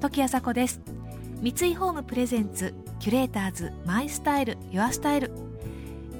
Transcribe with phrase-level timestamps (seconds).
[0.00, 0.80] 時あさこです。
[1.40, 5.32] 三井ホームプレゼンツキュレーターズマイスタイルユアスタイル。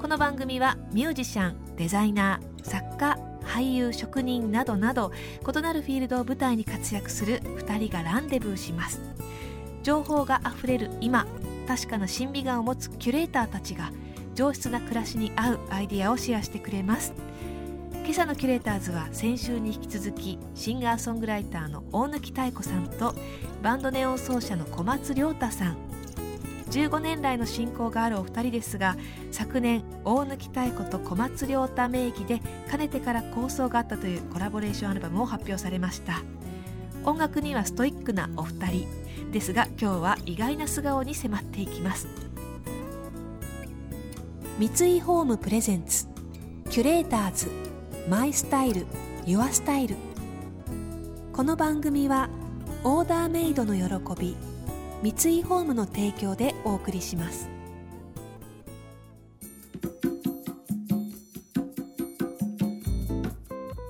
[0.01, 9.01] この番組はミュージシャンデザイナー作家俳優職人などなど異なるフィールドを舞台に活躍する2人がランデブーします。
[9.85, 11.27] 情報があふれる今
[11.69, 13.93] 確かな審美眼を持つキュレーターたちが
[14.35, 17.13] 上質な暮らしに合うアイディアをシェアしてくれます。
[18.05, 23.15] 今朝のキュレーターズは先週に引き続きシンガーソングライターの大貫妙子さんと
[23.63, 25.79] バンドネオン奏者の小松亮太さん。
[26.71, 28.97] 15年来の親交があるお二人ですが
[29.33, 36.21] 昨年大貫妙子と小松亮太名義でかねてから構想があったというコラボレーションアルバムを発表されました。
[37.05, 38.87] 音楽にはストイックなお二人。
[39.33, 42.07] ですが今日は意外な素顔に迫っていきます。
[44.59, 46.07] 三井ホームプレゼンツ
[46.69, 47.64] キュレーターズ。
[48.09, 48.87] マイスタイル
[49.27, 49.97] ユアスタイル。
[51.33, 52.29] この番組は
[52.85, 54.37] オーダーメイドの喜び
[55.15, 57.49] 三井ホームの提供でお送りします。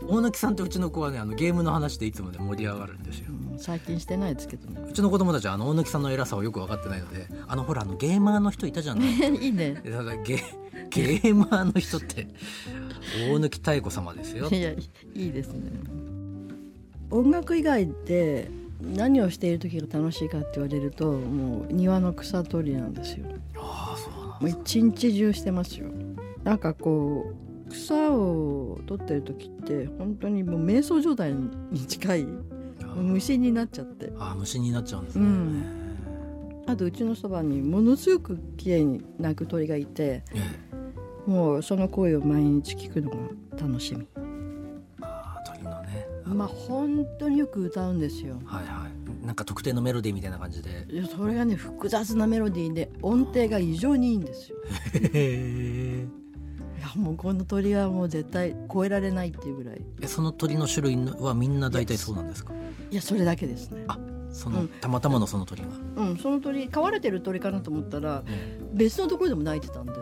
[0.07, 3.27] 大貫さんとうちの子はねあのゲームの話でいつもね盛り上がるんですよ。
[3.31, 4.81] うん最近してないですけどね。
[4.89, 9.11] うちの子供たちはあの大貫さんの偉さをよく分かってないのであのほらあのゲーマーの人いたじゃない？
[9.37, 9.81] いいね。
[9.83, 10.37] でただゲ
[10.91, 12.29] ゲーマーの人って
[13.29, 14.49] 大貫妙子様ですよ。
[14.51, 14.79] いやい
[15.15, 15.71] いですね。
[17.11, 23.27] 音楽以外で何をしている時が楽しいかって言われるともう庭の草取りなんですよ。
[23.57, 25.89] ああそうなんもう一日中してますよ。
[26.43, 27.33] なんかこ
[27.69, 31.33] う草を取ってる時って本当にもう瞑想状態
[31.71, 32.27] に近い。
[32.97, 34.13] 虫になっちゃって。
[34.19, 35.65] ああ虫になっちゃうんですね、うん。
[36.67, 40.74] あとうちのそばにものすごく綺麗に鳴く鳥がいてええ
[41.27, 43.17] もうその声を毎日聞くのが
[43.61, 44.07] 楽しみ。
[45.01, 46.07] ああ鳥のね。
[46.27, 48.41] まあ本当によく歌うんですよ。
[48.45, 49.27] はいはい。
[49.27, 50.87] なんか特定のメロディーみたいな感じで。
[50.91, 54.59] いやそれがね複雑なメロディーで音程が異常にいいんですよ。
[54.93, 56.07] へえ
[56.79, 59.83] いやもうこの鳥はもう絶対超えられないっていうぐらい。
[60.03, 62.53] えその鳥の種類はみんな大体そうなんですか？
[62.91, 63.85] いやそれだけですね。
[63.89, 63.99] あ
[64.31, 64.69] その、うん。
[64.69, 68.61] たまたまのその鳥が、うんその鳥飼われてる鳥かなと思ったらえ。
[68.75, 69.93] 別のところでも鳴いてたんで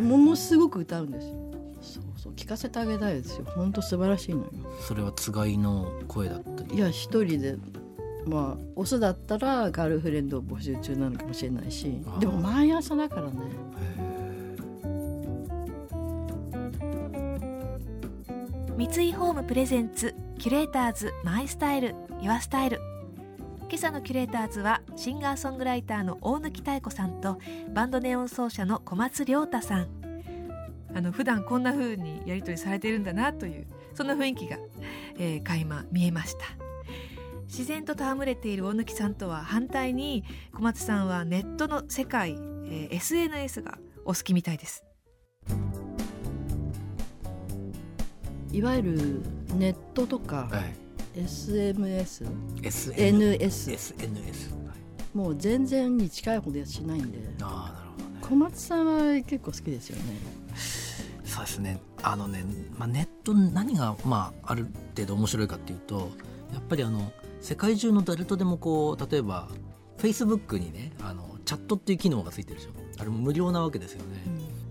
[0.00, 1.34] ものすごく歌うんですよ。
[1.80, 3.44] そうそう聞かせてあげたいですよ。
[3.54, 4.50] 本当素晴らしいのよ。
[4.52, 6.74] えそれはつがいの声だったり？
[6.74, 7.56] いや一人で
[8.26, 13.32] まあオスだったらガールフレンドを募集中なのかもしれないしでも毎朝だからね。
[18.76, 22.78] 三井ホームプレゼンツキュレーターズマイスタイルユアスタイル
[23.68, 27.38] 今朝のキュレーターズはシンガーソングライターの大貫妙子さんと
[27.74, 29.88] バンドネオン奏者の小松亮太さん。
[30.94, 34.58] あの普段こんな風にやり取りされているんだなというそんな雰囲気が、
[35.18, 36.44] えー、垣間見えました。
[37.46, 42.32] 自然と戯れている大貫さんとは反対に小松さんはネットの世界、
[42.66, 44.84] えー SNS がお好きみたいです。
[48.52, 49.22] いわゆる
[49.56, 50.85] ネットとかはい
[51.16, 52.26] SMS
[52.62, 57.18] SNS NS SNS はいもう全然に近いほどしないんで。
[57.40, 58.18] ああなるほどね。
[58.20, 60.02] 小松さんは結構好きですよね。
[61.24, 61.80] そうですね。
[62.02, 62.44] あのね、
[62.76, 66.10] まあ、ネット何が、まあ、ある程度面白いかっていうと
[66.52, 69.48] やっぱりあの世界中の誰とでもこう例えば
[69.98, 72.70] Facebook にねあのチャットっていう機能がついてるでしょ。
[72.98, 74.22] あれも無料なわけですよね、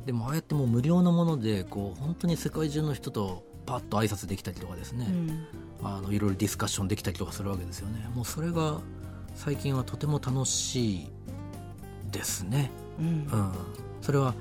[0.06, 5.48] でもああやってもう無料のものでこう本当に世界中の人とパッと挨拶できたりとかですね、うん
[5.84, 8.10] あのいろいろディスカッションできたりとかするわけですよね。
[8.14, 8.82] もうそれが
[9.36, 11.08] 最近はとても楽しい
[12.12, 12.72] ですね。
[13.00, 13.06] うん。
[13.06, 13.52] うん、
[14.02, 14.34] それは、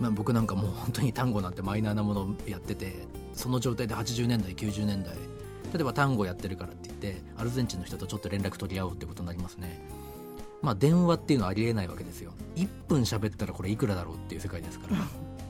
[0.00, 2.94] まあ、僕なんかもう本当に単語なんてマイナーなものをやってて
[3.34, 5.14] その状態で80年代90年代
[5.72, 9.80] 例えば単語やってるからって言ってアルゼンチンの人とちょっと連絡取り合おうってことになりますね。
[10.62, 12.32] まあ電話っていうのはありえないわけですよ。
[12.54, 14.96] 1分喋ったらこれいくらだろうっていう世界ですから。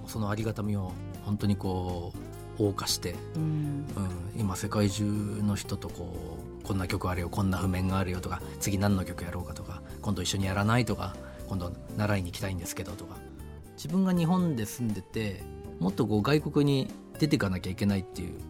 [0.06, 0.92] そのありがたみを
[1.24, 2.18] 本当にこう
[2.58, 3.42] 謳歌して、うん。
[3.42, 11.14] うん、今世界中の人とこうこんな曲あるよこんな譜面があるよとか次何の曲やろうかとか今度一緒にやらないとか
[11.48, 13.16] 今度習いに行きたいんですけどとか。
[13.76, 15.42] 自分が日本で住んでて
[15.78, 16.88] もっとこう外国に
[17.18, 18.40] 出ていかなきゃいけないっていう、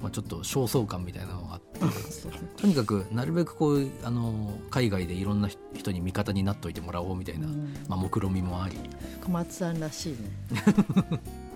[0.00, 1.80] まあ、ちょっと焦燥感みたいなのがあって
[2.56, 7.74] とにかくなるべくこうあの海外でいろんな人に味方になっといてもらおうみたいな、うん。
[7.88, 8.78] まあ、目論みもあり。
[9.22, 10.18] 小松さんらしいね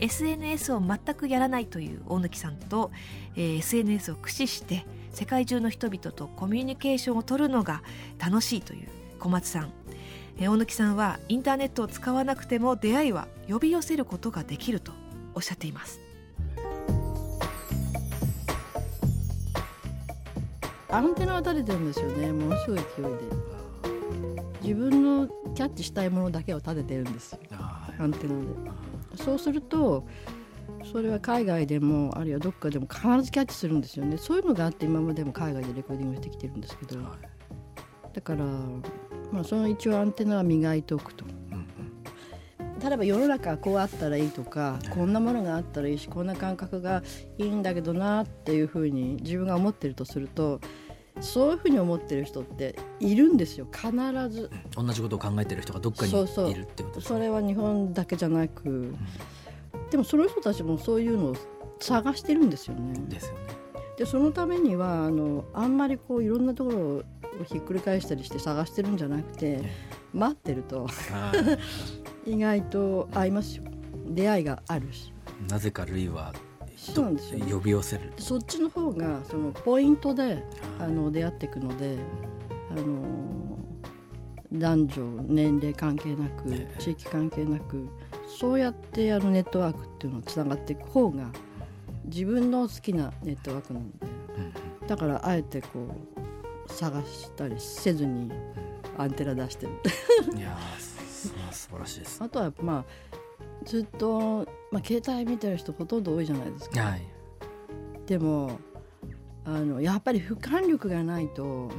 [0.00, 2.90] SNS を全くやらないという大貫さんと、
[3.36, 7.82] えー SNS を駆使して世界中の人々とコミュニケーションを取るのが
[8.18, 9.72] 楽しいという小松さん、
[10.38, 14.92] えー大貫さんはインターネットを使わなくても出会いは呼び寄せることができると
[15.34, 16.00] おっしゃっています。
[20.90, 22.32] アンテナが垂れてるんですよね。
[22.32, 23.48] ものすごい勢いで。
[24.62, 27.38] 自分のキャッチしたいものだけを立ててるんですよ。
[27.52, 28.87] あアンテナで
[29.18, 30.06] そうすると
[30.90, 34.16] それは海外でもあるいはどっかでも必ずキャッチするんですよね。
[34.16, 37.00] そういうのがあって今までも海外でレコーディングしてきてるんですけど。
[37.00, 38.14] はい。
[38.14, 38.44] だから、
[39.32, 41.24] まあ、その一応アンテナは磨いておくと。
[42.82, 47.02] 例えば世の中はこうあったらいいとかこんなものがあったらいいしこんな感覚が
[47.36, 50.60] いいんだけどなっていうふうに自分が思ってるとすると
[51.20, 53.66] そういうふうに思ってる人っているんですよ。
[53.72, 53.90] 必
[54.28, 54.50] ず。
[54.74, 58.94] 同じことを考えてる人がどっかにいるってことですそれは日本だけじゃなく。
[59.90, 61.36] でもその人たちもそういうのを
[61.80, 63.00] 探してるんですよね。
[63.08, 63.38] ですよね。
[63.96, 67.02] でそのためにはあのあんまりこういろんなところを
[67.44, 69.60] ひっくり返したりして探してるんじゃなくて
[70.12, 70.86] 待ってると。
[70.86, 70.88] は
[72.26, 73.64] い 意外と合いますよ。
[74.06, 75.12] 出会いがあるし。
[75.48, 76.32] なぜかルイは
[76.78, 77.44] そうなんですよ。
[77.58, 78.12] 呼び寄せる。
[78.18, 80.42] そっちの方がそのポイントで
[80.78, 81.98] あの出会っていくので
[82.70, 83.58] あの
[84.52, 86.76] 男女年齢関係なくええ。
[86.78, 87.88] 地域関係なく
[88.38, 91.26] そうやってあのネットワークっていうのをつながっていく方が
[92.04, 93.96] 自分の好きなネットワークなんで
[94.82, 95.68] うんだからあえてこ
[96.66, 98.30] う探したりせずに
[98.96, 99.72] アンテナ出してる
[100.32, 100.56] うんいや
[101.50, 102.22] 素晴らしいです。
[102.22, 103.17] あとはまあ
[103.64, 107.02] ずっと、まあ、携帯見てる人ほとんど多いじゃないですかはい。
[108.06, 108.58] でも
[109.44, 111.70] あのやっぱり俯瞰力がないとも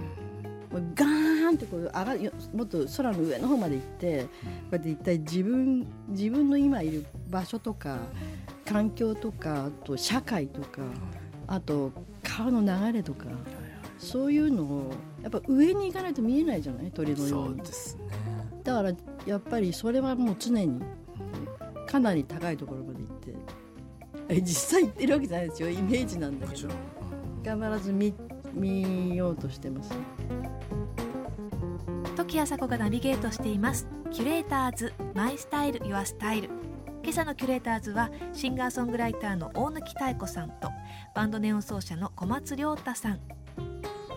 [0.78, 4.30] うガーンってこう上がよもっと空の上の方まで行ってこ
[4.72, 8.00] うやって一体自分自分の今いる場所とか
[8.66, 10.82] 環境とかあと社会とか
[11.48, 11.92] あと
[12.24, 13.26] 川の流れとか
[13.98, 14.92] そういうのを
[15.24, 18.04] やっぱ上に行かないと見えないじゃない鳥のよそううにですね。
[18.64, 18.92] だから
[19.26, 20.82] やっぱりそれはもう常に
[21.90, 23.34] かなり高いところまで行って。
[24.30, 25.70] え実際行ってるわけじゃないですよ。
[25.72, 26.70] イメージなんだけど。
[27.44, 28.14] 必ず見
[28.54, 29.92] 見ようとしてます。
[32.16, 33.88] 時あさこがナビゲートしています。
[34.12, 36.50] キュレーターズマイスタイルユアスタイル。
[37.02, 40.70] 今朝のキュレーターズはシンガーソングライターの大貫妙子さんと
[41.16, 43.20] バンドネオン奏者の小松亮太さん。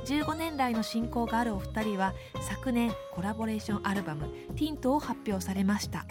[0.04, 4.26] 15年来の親交があるお二人は昨年コラボレーションアルバム
[4.56, 6.04] 「ティントを発表されました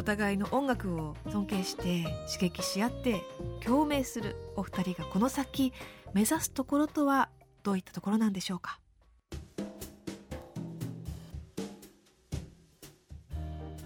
[0.00, 3.22] お互いの音楽を尊敬して刺激し合って
[3.62, 5.74] 共鳴するお二人がこの先
[6.14, 7.28] 目指すところとは
[7.62, 8.80] どういったところなんでしょうか？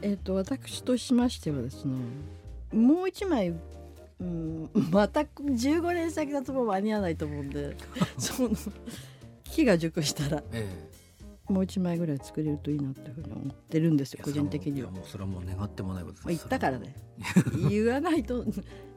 [0.02, 1.96] えっ、と私としましてはですね
[2.72, 3.52] もう一枚
[4.20, 7.76] うん また15年先だともう間に合わないと思うんで
[8.19, 8.50] その
[9.43, 10.94] 木が熟したらえ
[11.49, 14.91] もう一枚ぐらい作れるといいなっていうふうに思ってるんですえよ個人的には。
[14.91, 16.26] もうそれはもう願ってもないことです。
[16.26, 16.94] まあ、言ったからね。
[17.69, 18.44] 言わないと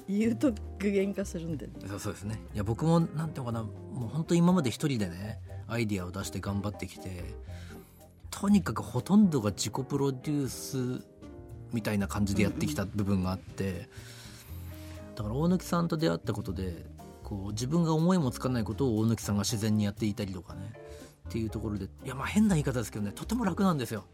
[0.08, 2.40] 言うと具現化するんでそうそうですね。
[2.54, 3.64] いや僕もなんていうのかな。
[3.64, 7.36] もう本当今まで一人でねアイディアを出して頑張ってきて
[8.32, 11.06] とにかくほとんどが自己プロデュース
[11.74, 13.90] みたいな感じでやってきた部分があって、
[15.16, 16.86] だから大貫さんと出会ったことで
[17.24, 20.72] こう自分が思いもつかないことを大貫さんが自然にやっていたりとかね
[21.28, 24.06] っていうところでいやまあ変な言い方ですけどねとても楽なんですよ。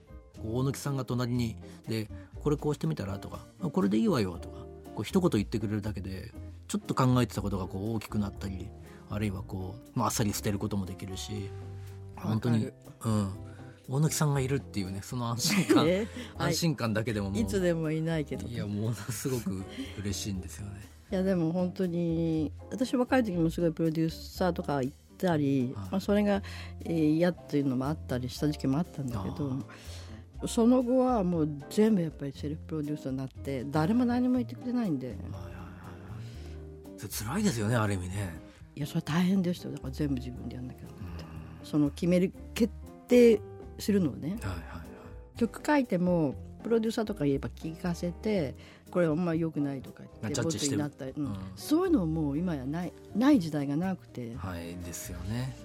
[0.44, 1.56] 大貫さんが隣に
[1.88, 2.10] で
[2.42, 4.66] これこうしてみたらとかあこれでいいわよとか
[4.96, 6.32] こう一言言ってくれるだけで
[6.68, 8.68] ちょっと考えてたことがこう大きくなったり
[9.10, 11.50] あるいはこう、まあ、あっさり捨てることもできるし
[12.16, 12.72] 本当に
[13.06, 13.32] うん
[13.88, 16.08] 大貫さんがいるっていうねその安心感、 えはい
[16.50, 19.64] 安心感だけでももういつでもいないけどいやものすごく
[20.00, 20.90] 嬉しいんですよね。
[21.12, 25.88] いやでも本当に私若い時もすごいプロデューサーとか行ったり、はい。
[25.92, 26.42] まあ、それが
[26.86, 35.08] えー嫌っていうのもあったりした時期もあったんだけどその後はもう全部やっぱりセルフプロデューサーになって誰も何も言ってくれないんで。
[35.08, 35.54] はいはい
[37.10, 38.34] 辛いですよねある意味ね。
[38.78, 39.74] いやそれ大変でしたよ。
[39.74, 41.26] だから全部自分でやんなきゃなって。
[41.64, 42.74] その決める決
[43.10, 43.42] 定
[43.78, 44.30] するのをね。
[44.30, 44.84] はいはいは
[45.36, 45.38] い。
[45.38, 48.56] 曲書いてもプロデューサーとか言えば聞かせて
[48.94, 51.26] これあんま良くないとか言ってジャッジしてになったり、うん。
[51.26, 51.36] うん。
[51.56, 54.36] そういうのもう今やないない時代がなくて。
[54.36, 54.76] はい。
[54.86, 55.58] ですよね。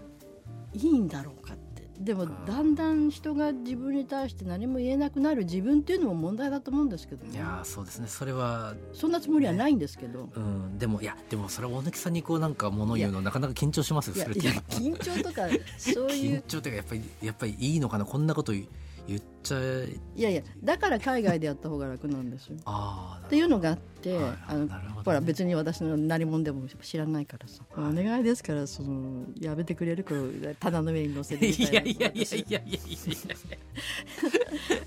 [0.72, 1.86] いいんだろうかって。
[2.00, 8.08] でもだんだん人が自分に対して何も言えなくなる自分っていうのも問題だと思うんですけど、ね、いやーそうですね。
[8.08, 10.78] それはそんなつもりはないんですけど、うん。
[10.78, 14.40] でもいやでもそれは大貫さんにこうなんか物言うのなかなか緊張しますよそれって。
[14.40, 18.66] いや緊張とかそういう 緊張っていうかやっぱりやっぱりいいのかなこんなこと言
[19.08, 22.56] 言っちゃえいやいやだから海外でやった方が楽なんですよ。
[22.66, 24.72] ああっていうのがあって、はいあのね。
[25.02, 27.98] ほら別に私の何者でも知らないからさ、はい。
[28.00, 32.78] お願いですからそのやめてくれるこう棚の上に乗せてみいたいいやいやいやいやいやいや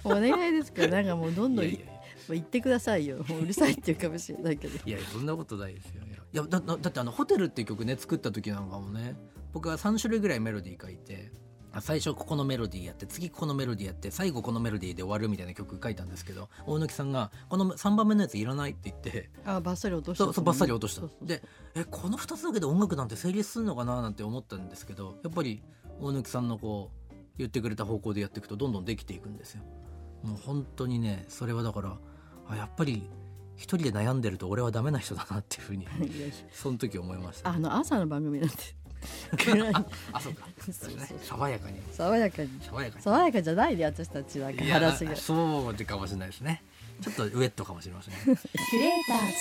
[0.04, 9.16] お願いですからなんかもうどんどんいやいや言ってくださいよもううるさいっていうかもしれないけどいやいやそんなことないですよいやいやだだだってあの「ホテル」っていう曲ね作った時なんかもね
[9.54, 20.26] 僕は3種類ぐらいメロディー書いてあ最初ここのメロディーやって次このメロディーやって最後このメロディーで終わるみたいな曲書いたんですけど大貫さんが「この3番目のやついらない」って言ってあバッサリ落とした。
[20.26, 21.04] そうそうバッサリ落とした。
[21.22, 21.42] で
[21.76, 25.64] えこの2つだけで音楽なんて成立するのかななんて思ったんですけどやっぱり
[26.02, 29.64] 大貫さんのこう言ってくれた方向でやっていくとどんどんできていくんですよ。
[30.24, 31.98] もう本当にねそれはだから
[32.48, 33.10] あやっぱり
[33.56, 35.88] 一人で悩んでると俺はダメな人だなっていうふうに
[36.52, 37.50] その時思いました。
[37.50, 38.76] あの朝の番組なんて
[40.14, 40.48] あそうか。
[40.72, 40.92] そう
[41.24, 41.82] 爽やかに。
[41.92, 42.50] 爽やかに。
[42.62, 43.04] 爽やかに。
[43.04, 45.16] 爽やかじゃないで私たちはいや話が。
[45.16, 46.62] そうかもしれないですね。
[47.02, 48.20] ちょっとウェットかもしれませんね。
[48.24, 49.34] キュレーターズ。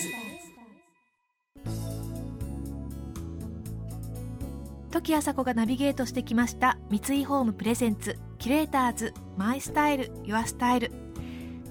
[4.91, 10.91] 時あさこがナビゲートしてきました三井ホームプレゼンツキュレーターズマイスタイルユアスタイル。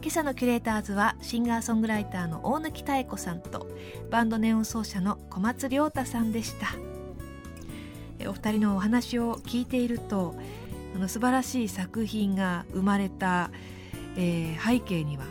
[0.01, 3.67] 今朝のキュレーターズはシンガーソングライターの大貫妙子さんと
[4.09, 6.67] バンドネオン奏者の小松亮太さんでした。
[6.75, 6.88] え
[8.27, 10.35] お二人のお話を聞いていると
[10.95, 13.51] あの素晴らしい作品が生まれた、
[14.17, 15.29] えー背景にはや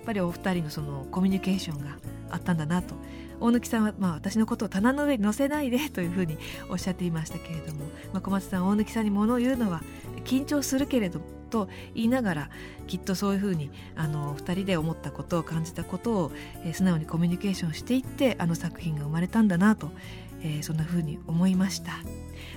[0.00, 1.98] っぱりお二人のそのコミュニケーションが
[2.30, 2.94] あったんだなと。
[3.40, 6.38] 大貫さんは、まあ、私のことを棚の上に乗せないでというふうに
[6.70, 9.82] おっしゃっていましたけれども、まあ、小松さん大貫さんに物を言うのは
[10.24, 12.50] 緊張するけれどと言いながら
[12.86, 16.32] きっとそういうふうにあの2人で思ったことを感じたことを、
[16.64, 19.90] えー素直にコミュニケーションしていってあの作品が生まれたんだなと、
[20.42, 21.92] えーそんなふうに思いました。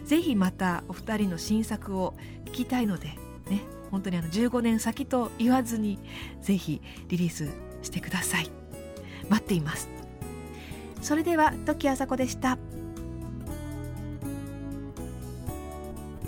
[0.06, 2.14] ぜひまたお二人の新作を
[2.46, 3.10] 聞きたいので
[3.50, 3.62] ね
[3.92, 6.00] 本当にあの15年先と言わずに
[6.42, 7.50] ぜひリリース
[7.82, 8.50] してください。
[9.30, 9.90] 待っています。
[11.02, 12.58] それでは時あさこでした。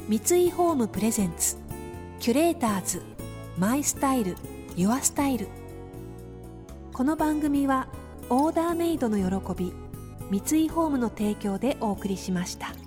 [0.10, 1.58] 三井ホームプレゼンツ
[2.20, 3.02] キュレーターズ
[3.58, 4.36] マイスタイル
[4.76, 5.48] ユアスタイル。
[6.92, 7.88] この番組は
[8.30, 9.74] オーダーメイドの喜び
[10.34, 12.83] 三井ホームの提供でお送りしました。